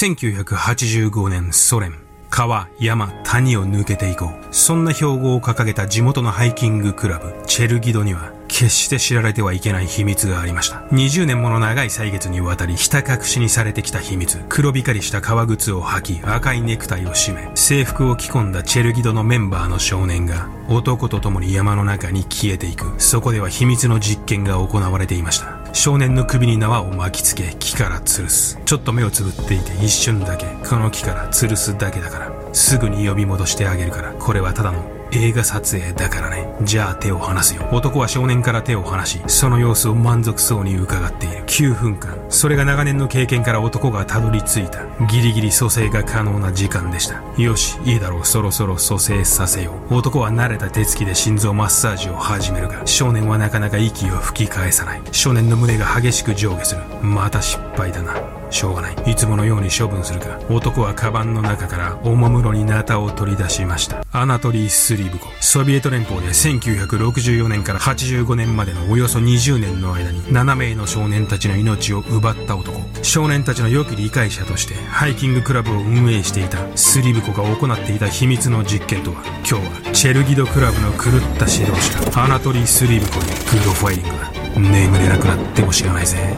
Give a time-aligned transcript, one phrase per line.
[0.00, 1.92] 1985年ソ連。
[2.30, 4.54] 川、山、谷を抜けていこう。
[4.54, 10.82] そんな標語を掲げた地元のハイキングクラブ、チェルギドには、決して知られてはいけない秘密がありました。
[10.92, 14.38] 20年もの長い歳月にわたり、ひた隠しにされてきた秘密。
[14.48, 22.94] 黒光りした革靴を履き、赤いネクタイを締め、制服を着込んだチェルギドのメンバーの少年が、男と共に山の中に消えていく。
[22.98, 25.57] そこでは秘密の実験が行われていました。
[25.78, 28.58] 少年の首に縄を巻きつけ、木から吊るす。
[28.64, 32.32] ちょっと目をつぶっていて一瞬だけ、この木から吊るすだけだから。
[32.52, 34.12] すぐに呼び戻してあげるから。
[34.14, 36.48] これはただの映画撮影だからね。
[36.62, 37.66] じゃあ手を離すよ。
[37.72, 41.44] 男は少年から手を離し、その様子を満足そうに伺っている。
[41.44, 42.18] 9分間。
[42.28, 44.84] それが長年の経験から男がたどり着いた。
[45.06, 47.22] ギリギリ蘇生が可能な時間でした。
[47.40, 48.24] よし、いいだろう。
[48.24, 49.94] そろそろ蘇生させよう。
[49.96, 55.02] 男は慣れた手つきで心臓マッサージを始めるが、少年はなかなか息を吹き返さない。
[55.12, 56.82] 少年の胸が激しく上下する。
[57.02, 58.37] また失敗だな。
[58.50, 58.96] しょうがない。
[59.10, 60.40] いつものように処分するか。
[60.48, 64.04] 男はカバンの中からおもむろにナタを取り出しました。
[64.12, 65.28] アナトリー・スリブコ。
[65.40, 72.80] ソビエト連邦で1964年から85年までのおよそ20年の間に7名の少年たちの命を奪った男。
[73.02, 81.72] 少年たちの良き理解者としてハイキングクラブを運営していたスリブコが行っていた秘密の実験とは今日はチェルギドクラブの狂った指導
[82.12, 83.22] 者アナトリー・スリブコに
[83.60, 86.36] グロファイリングが眠れなくなっても知らないぜ。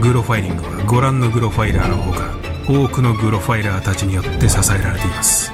[0.00, 2.34] グロファイリングはご覧のグロファイラーのほか
[2.68, 5.52] 多くのグロファイラーたちによって支えられています。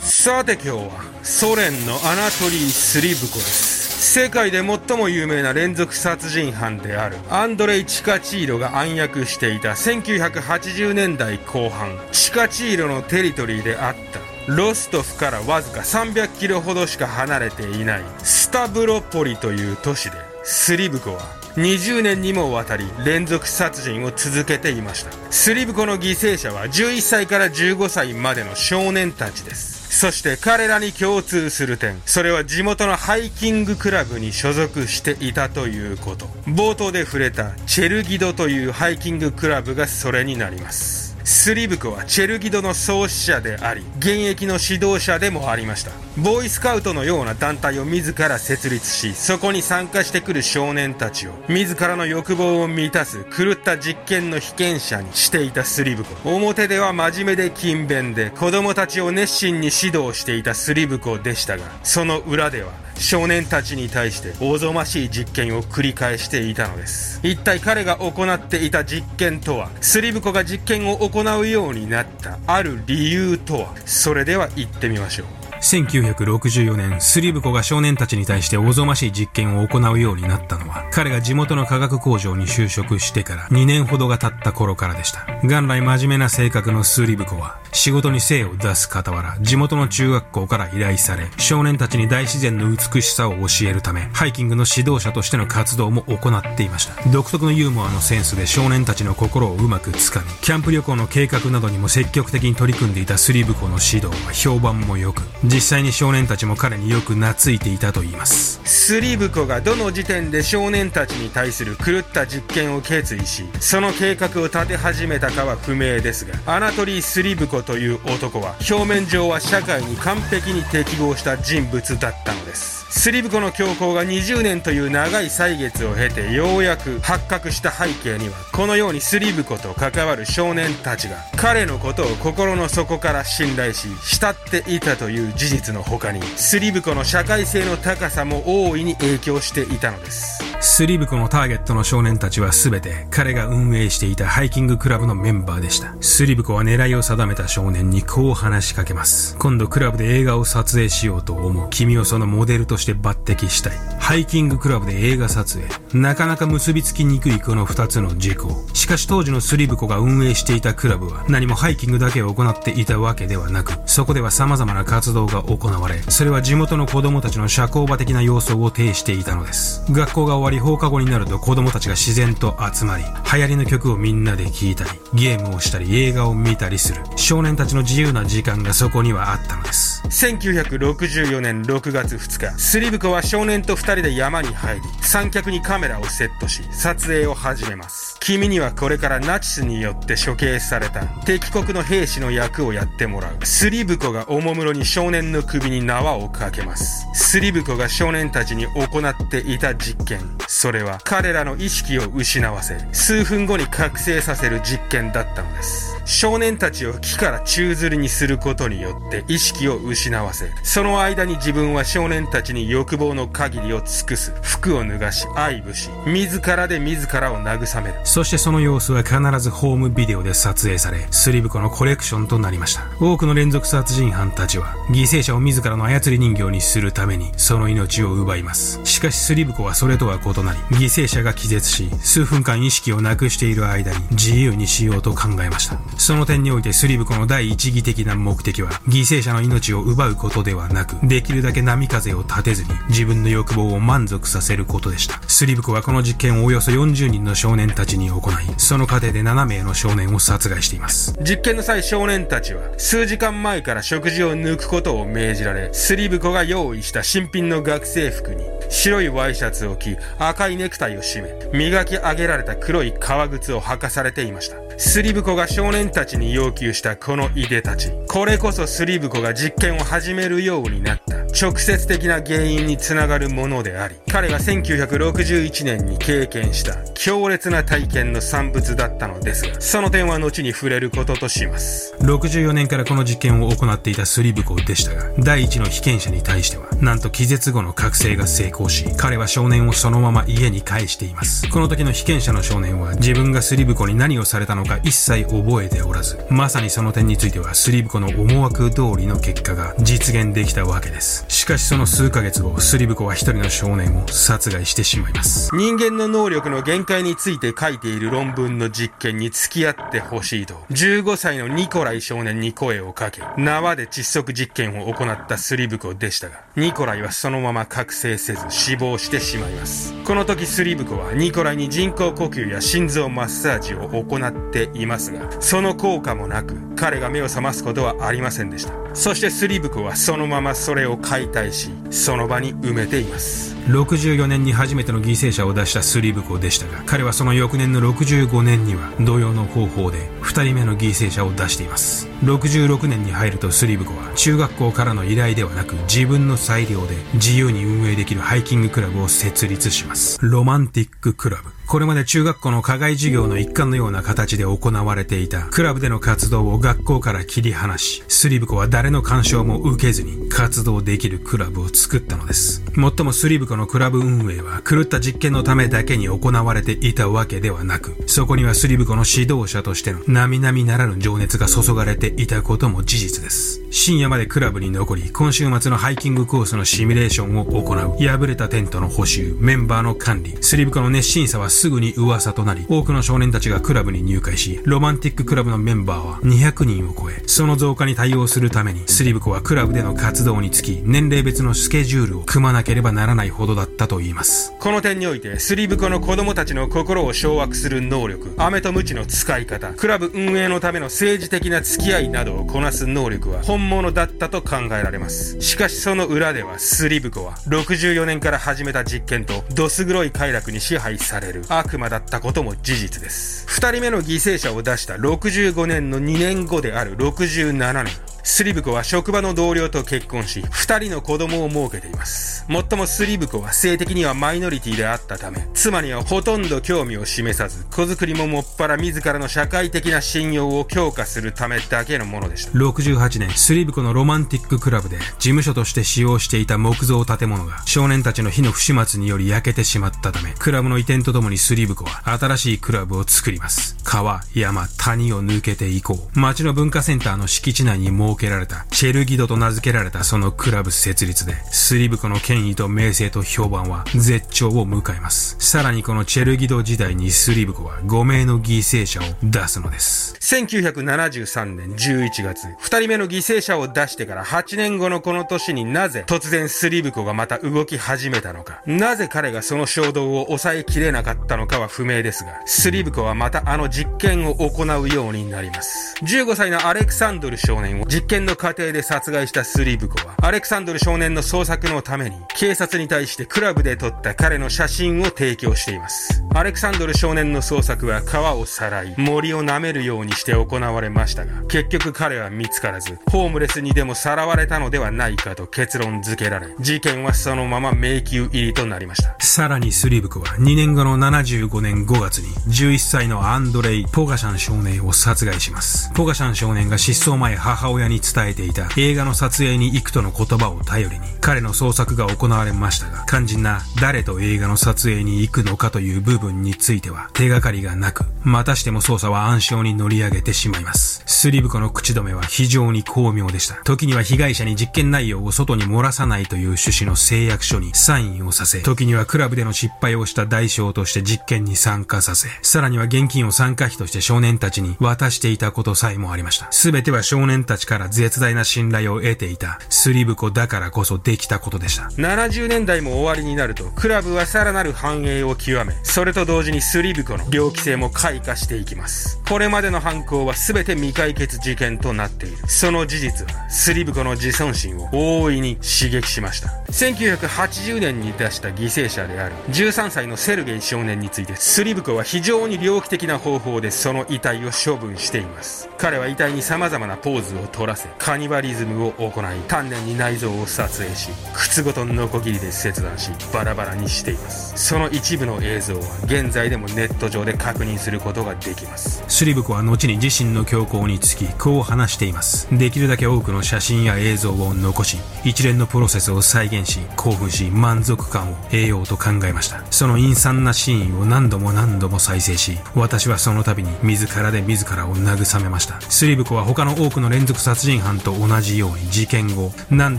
[0.00, 0.90] さて今日は
[1.22, 4.14] ソ連のアナトリー・スリブコです。
[4.14, 11.98] 世界で最も有名な連続殺人犯であるアンドレイ・チカチーロが暗躍していた1980年代後半。
[12.12, 14.23] チカチーロのテリトリーであった。
[14.46, 21.20] ロストフからわずか300キロほどしか離れていないスタブロポリという都市でスリブコは
[21.56, 36.26] 20年にもわたり連続殺人を続けていましたスリブコの犠牲者は11歳から15歳までの少年たちですそして彼らに共通する点、それは地元のハイキングクラブに所属していたということ。
[36.46, 41.03] 冒頭で触れたチェルギドというハイキングクラブがそれになります。
[41.26, 45.90] スリブコはチェルギドの創始者であり、現役の指導者でもありました。
[46.18, 56.28] ボーイスカウトのような団体を自ら設立し、そこに参加してくる少年たちを、自らの欲望を満たす狂った実験の被験者にしていたスリブコ。
[56.30, 67.20] 表では真面目で勤勉で、子供たちを熱心に指導していたスリブコでしたが、その裏では、少年たちに対しておぞましい実験を繰り返していたのです。
[67.22, 73.74] 一体彼が行っていた実験とはスリブコが実験を行うようになったある理由とは。
[73.84, 75.43] それでは行ってみましょう。
[75.64, 85.26] 1964年、スリブコが少年たちに対しておぞましい実験を行うようになったのは、彼が地元の化学工場に就職してから2年ほどが経った頃からでした。
[85.42, 97.08] 元来真面目な性格のスリブコは、仕事に精を出す傍ら、地元の中学校から依頼され、少年たちに大自然の美しさを教えるため、ハイキングの指導者としての活動も行っていました。
[97.08, 105.22] 独特のユーモアのセンスで少年たちの心をうまくつかみ、キャンプ旅行の計画などにも積極的に取り組んでいたスリブコの指導は評判も良く、
[105.54, 108.60] 実際に少年たちも彼によく懐いていたと言います。
[108.64, 122.84] スリブコがどの時点で少年たちに対する狂った実験を決意しその計画を立て始めたかは不明ですがアナトリー・スリブコという男は表面上は社会に完璧に適合した人物だったのです。
[122.94, 140.53] スリブコの強行が20年という長い歳月を経てようやく発覚した背景にはこのようにスリブコと関わる少年たちが彼のことを心の底から信頼し慕っていたという事事実の他にスリブコの社会性の高さも大いに影響していたのです。
[140.66, 153.94] スリブコのターゲットの少年たちは全て彼が運営していたハイキングクラブのメンバーでしたスリブコは狙いを定めた少年にこう話しかけます今度クラブで映画を撮影しようと思う君をそのモデルとして抜擢したい。
[153.98, 155.98] ハイキングクラブで映画撮影。
[155.98, 158.64] なかなか結びつきにくいこの二つの事項。
[158.74, 169.84] しかし当時のスリブコが運営していたクラブは何もハイキングだけを行っていたわけではなく、そこでは様々な活動が行われ、それは地元の子供たちの社交場的な様相を呈していたのです。
[169.90, 177.02] 学校が終わり放課後になると子供たちが自然と集まり、流行りの曲をみんなで聴いたり、ゲームをしたり映画を見たりする。
[177.16, 180.02] 少年たちの自由な時間がそこにはあったのです。
[180.08, 188.16] 1964年6月2日、スリブコは少年と二人で山に入り、三脚にカメラをセットし、撮影を始めます。
[188.20, 193.36] 君にはこれからナチスによって処刑された敵国の兵士の役をやってもらう。
[193.44, 197.06] スリブコがおもむろに少年の首に縄をかけます。
[197.14, 200.20] スリブコが少年たちに行っていた実験。
[200.46, 205.94] それは彼らの意識を失わせ、数分後に覚醒させる実験だったのです。
[206.06, 217.94] 少年たちを木から宙吊りにすることによって意識を失わせ、その間に自分は少年たちに欲望の限りを尽くす、服を脱がし、愛撫し、自らで自らを慰める。
[218.04, 222.82] そしてその様子は必ずホームビデオで撮影され、スリブコのコレクションとなりました。
[223.00, 228.80] 多くの連続殺人犯たちは、犠牲者を自らの操り人形にするために、その命を奪います。
[228.84, 235.78] しかしスリブコはそれとは異となり、犠牲者が気絶し、数分間意識をなくしている間に自由にしようと考えました。
[235.96, 245.20] その点においてスリブコの第一義的な目的は、犠牲者の命を奪うことではなく、できるだけ波風を立てずに自分の欲望を満足させることでした。
[245.28, 251.14] スリブコはこの実験をおよそ40人の少年たちに行い、その過程で7名の少年を殺害しています。
[251.22, 264.56] 実験の際少年たちは、数時間前から食事を抜くことを命じられ、スリブコが用意した新品の学生服に、白いワイシャツを着、赤いネクタイを締め、磨き上げられた黒い革靴を履かされていました。
[264.76, 267.92] スリブコが少年たちに要求したこのいでたち。
[268.08, 281.94] これこそスリブコが実験を始めるようになった直接的な原因につながるものであり、彼が1961年に経験した強烈な体験の産物だったのですが、その点は後に触れることとします。
[282.00, 291.48] 64年からこの実験を行っていたスリブコでしたが、第一の被験者に対しては、なんと気絶後の覚醒が成功し、彼は少年をそのまま家に返しています。
[291.48, 301.24] この時の被験者の少年は、自分がスリブコに何をされたのか一切覚えておらず、まさにその点についてはスリブコの思惑通りの結果が実現できたわけです。
[301.28, 305.50] しかしその数ヶ月後、スリブコは一人の少年を殺害してしまいます。
[305.54, 319.92] 人間の能力の限界について書いている論文の実験に付き合ってほしいと、15歳のニコライ少年に声をかけ、縄で窒息実験を行ったスリブコでしたが、ニコライはそのまま覚醒せず死亡してしまいます。
[320.04, 328.72] この時スリブコはニコライに人工呼吸や心臓マッサージを行っていますが、その効果もなく、彼が目を覚ますことはありませんでした。
[328.94, 333.56] そしてスリブコはそのままそれを解体し、その場に埋めています。
[333.66, 342.06] 64年に初めての犠牲者を出したスリブコでしたが、彼はその翌年の65年には同様の方法で2人目の犠牲者を出しています。
[342.22, 350.18] 66年に入るとスリブコは中学校からの依頼ではなく自分の裁量で自由に運営できるハイキングクラブを設立します。
[350.20, 351.53] ロマンティッククラブ。
[351.66, 362.62] これまで中学校の課外授業の一環のような形で行われていたクラブでの活動を学校から切り離し、スリブコは誰の干渉も受けずに活動できるクラブを作ったのです。
[362.74, 373.62] もっともスリブコのクラブ運営は狂った実験のためだけに行われていたわけではなく、そこにはスリブコの指導者としての並々ならぬ情熱が注がれていたことも事実です。
[373.70, 394.52] 深夜までクラブに残り、今週末のハイキングコースのシミュレーションを行う、破れたテントの補修、メンバーの管理、スリブコの熱心さはすぐに噂となり、多くの少年たちがクラブに入会し、ロマンティッククラブのメンバーは200人を超え、その増加に対応するために、スリブコはクラブでの活動につき、年齢別のスケジュールを組まなければならないほどだったと言います。
[394.58, 405.40] この点において、スリブコの子供たちの心を掌握する能力、飴と鞭の使い方、クラブ運営のための政治的な付き合いなどをこなす能力は本物だったと考えられます。
[405.40, 413.46] しかしその裏では、スリブコは64年から始めた実験と、どす黒い快楽に支配される悪魔だったことも事実です。
[413.48, 417.52] 2人目の犠牲者を出した65年の2年後である67
[417.84, 418.03] 年。
[418.26, 422.46] スリブコは職場の同僚と結婚し、二人の子供を設けています。
[422.48, 432.52] もっともスリブコは性的にはマイノリティであったため、妻にはほとんど興味を示さず、子作りももっぱら自らの社会的な信用を強化するためだけのものでした。
[432.52, 443.76] 68年、スリブコのロマンティッククラブで事務所として使用していた木造建物が少年たちの火の不始末により焼けてしまったため、クラブの移転とともにスリブコは新しいクラブを作ります。
[443.84, 446.18] 川、山、谷を抜けていこう。
[446.18, 455.36] 町の文化センターの敷地内に設けられたチェルギドと名付けられたそのクラブ設立で、スリブコの権威と名声と評判は絶頂を迎えます。
[455.38, 460.16] さらにこのチェルギド時代にスリブコは5名の犠牲者を出すのです。
[460.20, 475.94] 1973年11月、2人目の犠牲者を出してから8年後のこの年になぜ突然スリブコがまた動き始めたのか、なぜ彼がその衝動を抑えきれなかったのかは不明ですが、スリブコはまたあの実験を行うようになります。
[476.02, 486.22] 15歳のアレクサンドル少年を実実験の過程で殺害したスリーブコは、アレクサンドル少年の捜索のために、警察に対してクラブで撮った彼の写真を提供しています。
[486.34, 499.16] アレクサンドル少年の捜索は川をさらい、森を舐めるようにして行われましたが、結局彼は見つからず、ホームレスにでもさらわれたのではないかと結論付けられ、事件はそのまま迷宮入りとなりました。
[499.20, 505.90] さらにスリーブコは2年後の75年5月に11歳のアンドレイ・ポガシャン少年を殺害します。
[505.94, 521.02] ポガシャン少年が失踪前母親にに伝えていた映画の撮影に行くとの言葉を頼りに、彼の捜索が行われましたが、肝心な誰と映画の撮影に行くのかという部分については手がかりがなく、またしても捜査は暗礁に乗り上げてしまいます。
[521.06, 523.54] スリブコの口止めは非常に巧妙でした。
[523.64, 536.50] 時には被害者に実験内容を外に漏らさないという趣旨の誓約書にサインをさせ、時にはクラブでの失敗をした代償として実験に参加させ、さらには現金を参加費として少年たちに渡していたことさえもありました。
[536.50, 541.84] すべては少年たちから絶大な信頼を得ていたスリブコだからこそできたことでした。
[542.00, 549.20] 70年代も終わりになると、クラブはさらなる繁栄を極め、それと同時にスリブコの猟奇性も開花していきます。
[549.28, 552.36] これまでの犯行は全て未解決事件となっている。
[552.46, 556.63] その事実は、スリブコの自尊心を大いに刺激しました。
[556.74, 565.68] 1980年に出した犠牲者である13歳のセルゲイ少年について、スリブコは非常に猟奇的な方法でその遺体を処分しています。
[565.78, 574.56] 彼は遺体に様々なポーズを取らせ、カニバリズムを行い、丹念に内臓を撮影し、靴ごとノコギリで切断し、バラバラにしています。
[574.56, 579.04] その一部の映像は現在でもネット上で確認することができます。
[579.06, 582.48] スリブコは後に自身の強行につき、こう話しています。
[582.50, 589.64] できるだけ多くの写真や映像を残し、一連のプロセスを再現し、興奮し、満足感を得ようと考えました。
[589.70, 595.80] その陰惨なシーンを何度も何度も再生し、私はその度に自らで自らを慰めました。
[595.82, 599.98] スリブコは他の多くの連続殺人犯と同じように事件後、何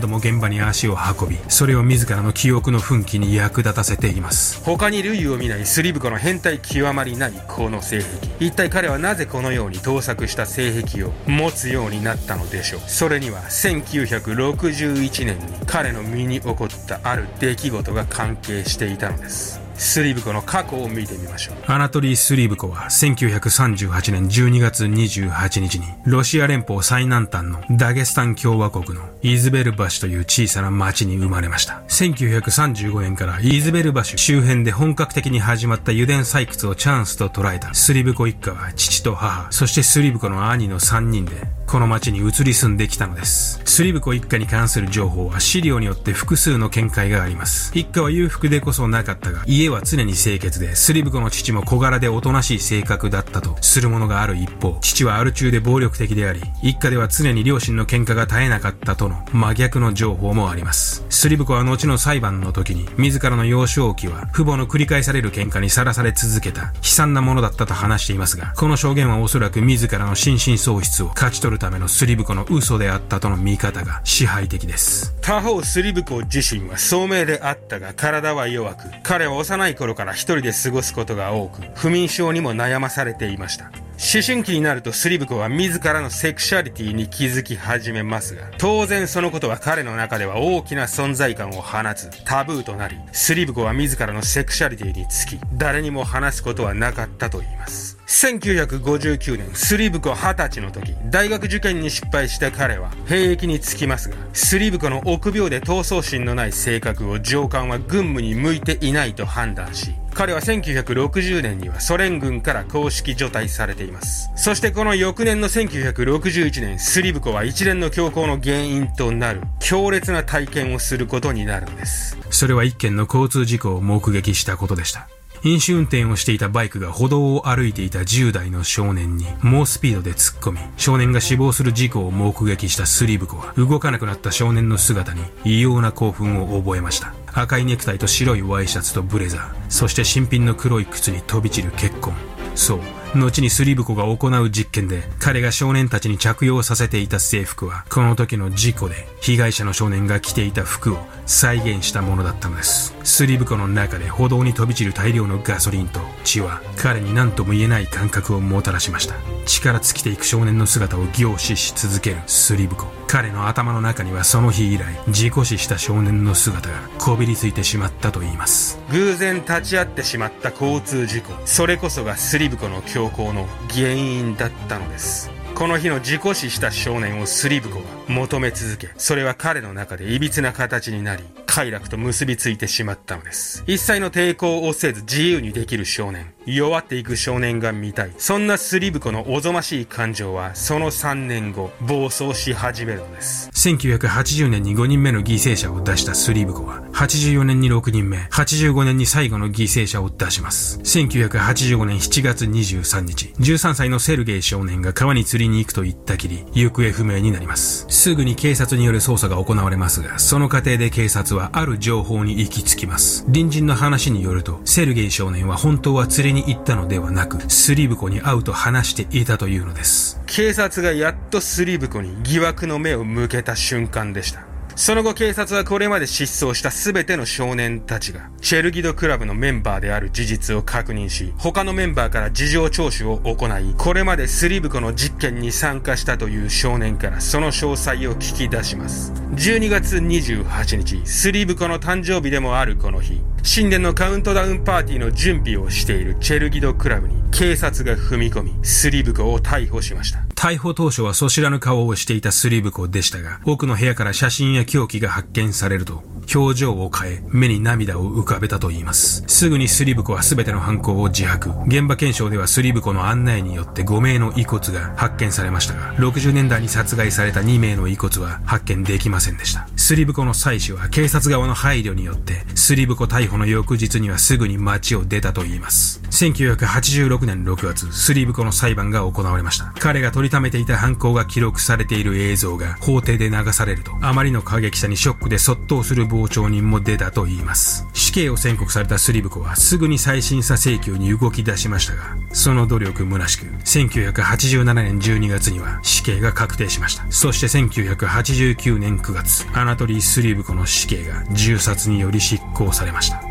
[0.00, 4.62] 度も現場に足を運び、それを自らの記憶の奮起に役立たせています。
[4.64, 8.06] 他に類を見ないスリブコの変態極まりないこの性癖。
[8.40, 12.80] 一体彼はなぜこのように盗作した性癖を持つようになったのでしょう。
[12.86, 19.60] それには1961年に彼の身に起起こったある出来事が関係していたのです。
[19.74, 21.56] スリブコの過去を見てみましょう。
[21.66, 31.82] アナトリー・スリブコは1938年12月28日にロシア連邦最南端のダゲスタン共和国のイズベル橋という小さな町に生まれました。
[31.88, 43.60] 1935年からイズベル橋周辺で本格的に始まった油田採掘をチャンスと捉えたスリブコ一家は父と母、そしてスリブコの兄の3人でこの町に移り住んできたのです。
[43.64, 47.72] スリブコ一家に関する情報は資料によって複数の見解があります。
[47.74, 61.04] 一家は裕福でこそなかったが、家は常に清潔で、スリブコの父も小柄でおとなしい性格だったとするものがある一方、父はアル中で暴力的であり、一家では常に両親の喧嘩が絶えなかったとの真逆の情報もあります。
[61.10, 75.14] スリブコは後の裁判の時に、自らの幼少期は父母の繰り返される喧嘩にさらされ続けた悲惨なものだったと話していますが、この証言はおそらく自らの心神喪失を勝ち取るるためのスリブコの嘘であったとの見方が支配的です。
[75.22, 83.64] 他方スリブコ自身は聡明であったが体は弱く、彼は幼い頃から一人で過ごすことが多く、不眠症にも悩まされていました。
[83.98, 97.95] 思春期になるとスリブコは自らのセクシャリティに気づき始めますが、当然そのことは彼の中では大きな存在感を放つタブーとなり、スリブコは自らのセクシャリティにつき、誰にも話すことはなかったと言います。
[98.06, 114.30] 1959年、スリブコ20歳の時、大学受験に失敗した彼は兵役に就きますが、スリブコの臆病で闘争心のない性格を上官は軍務に向いていないと判断し、彼は1960年にはソ連軍から公式除隊されています。
[114.36, 122.16] そしてこの翌年の1961年、スリブコは一連の強行の原因となる強烈な体験をすることになるんです。
[122.30, 125.08] それは一件の交通事故を目撃したことでした。
[125.42, 137.14] 飲酒運転をしていたバイクが歩道を歩いていた10代の少年に猛スピードで突っ込み、少年が死亡する事故を目撃したスリブコは動かなくなった少年の姿に異様な興奮を覚えました。
[137.32, 142.14] 赤いネクタイと白いワイシャツとブレザー、そして新品の黒い靴に飛び散る血痕。
[142.54, 142.80] そう、
[143.14, 152.95] 後にスリブコが行う実験で、彼が少年たちに着用させていた制服は、この時の事故で、被害者の少年が着ていた服を再現したものだったのです。
[153.06, 159.14] スリブコの中で歩道に飛び散る大量のガソリンと血は、彼に何とも言えない感覚をもたらしました。
[159.46, 162.86] 力尽きていく少年の姿を凝視し続けるスリブコ。
[163.06, 168.80] 彼の頭の中にはその日以来、事故死した少年の姿がこびりついてしまったと言います。
[168.90, 171.32] 偶然立ち会ってしまった交通事故。
[171.44, 181.22] それこそがスリブコの強行の原因だったのですこの日の事故死した少年をスリブコは求め続け、それは彼の中で歪な形になり、
[181.56, 183.64] 快楽と結びついてしまったのです。
[183.66, 186.34] 一切の抵抗をせず自由にできる少年。
[186.44, 188.12] 弱っていく少年が見たい。
[188.18, 193.50] そんなスリブコのおぞましい感情は、その3年後、暴走し始めるのです。
[193.54, 200.78] 1980年に5人目の犠牲者を出したスリブコは、84年に6人目、85年に最後の犠牲者を出します。
[200.80, 207.86] 1985年7月23日、13歳のセルゲイ少年が川に釣りに行くと言ったきり、行方不明になります。
[207.88, 213.24] すぐに警察による捜査が行われますが、その過程で警察はある情報に行き着きます。
[213.24, 220.20] 隣人の話によると、セルゲイ少年は本当は連れに行ったのではなく、スリブコに会うと話していたというのです。
[220.26, 224.45] 警察がやっとスリブコに疑惑の目を向けた瞬間でした。
[224.76, 239.14] その後警察はこれまで失踪した全ての少年たちが、チェルギドクラブのメンバーである事実を確認し、他のメンバーから事情聴取を行い、これまでスリブコの実験に参加したという少年からその詳細を聞き出します。
[239.32, 250.25] 12月28日、スリブコの誕生日でもあるこの日、新年のカウントダウンパーティーの準備をしているチェルギドクラブに警察が踏み込み、スリブコを逮捕しました。
[250.36, 259.24] 逮捕当初はそ知らぬ顔をしていたスリブコでしたが、奥の部屋から写真や凶器が発見されると、表情を変え、目に涙を浮かべたと言います。
[259.28, 261.50] すぐにスリブコは全ての犯行を自白。
[261.66, 269.66] 現場検証ではスリブコの案内によって5名の遺骨が発見されましたが、60年代に殺害された2名の遺骨は発見できませんでした。
[269.76, 276.02] スリブコの妻子は警察側の配慮によって、スリブコ逮捕の翌日にはすぐに街を出たと言います。
[276.10, 279.72] 1986年6月、スリブコの裁判が行われました。
[279.78, 287.86] 彼が取りためていた犯行が記録されている映像が法廷で流されると、あまりの過激さにショックで卒倒する傍聴人も出たと言います。
[287.92, 297.04] 死刑を宣告されたスリブコはすぐに再審査請求に動き出しましたが、その努力虚しく、1987年12月には死刑が確定しました。
[297.10, 303.22] そして1989年9月、アナトリー・スリブコの死刑が銃殺により執行されました。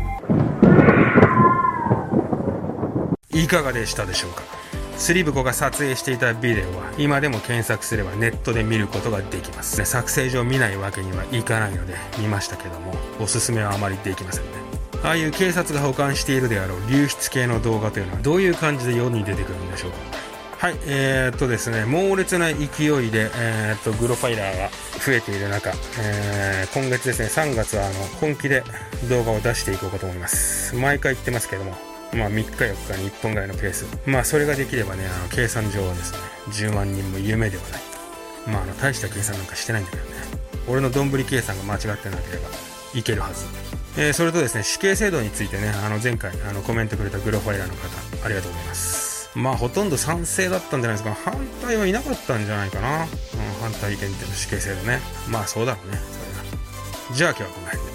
[3.30, 4.55] いかがでしたでしょうか？
[4.96, 14.50] スリブコが撮影していたビデオは今でも検索すればネットで見ることができます、ね、作成上見ないわけにはいかないので見ましたけどもおすすめはあまりできませんね。
[15.02, 20.26] ああいう警察が保管しているであろう流出系の動画というのはどういう感じで世に出てくるんでしょうか。
[20.58, 24.70] はい、えー、っとですね、猛烈な勢いで、えー、っと、グロファイラーが
[25.04, 28.64] 増えている中、えー、今月ですね、3月はあの本気で
[29.10, 30.74] 動画を出していこうかと思います。
[30.74, 31.76] 毎回言ってますけども、
[32.16, 33.86] まあ、3日4日に1本ぐらいのペース。
[34.06, 37.80] まあ、それができればね、あの、計算上はですね、10万人も夢ではない。
[38.46, 40.10] まあ、あの、大した計算なんかしてないんだけどね。
[40.68, 42.48] 俺の丼計算が間違ってなければ、
[42.94, 43.46] いけるはず。
[43.98, 49.30] えー、それとですね、死刑制度についてね、あの、前回、あの、コメントくれたグロファイラーの方、ありがとうございます。
[49.34, 51.14] まあ、ほとんど賛成だったんじゃないですか。
[51.30, 53.02] 反対はいなかったんじゃないかな。
[53.02, 53.08] うん、
[53.60, 55.00] 反対意見っていうの死刑制度ね。
[55.28, 55.98] まあ、そうだろうね。
[55.98, 56.36] それは
[57.12, 57.85] じゃあ今日はこの辺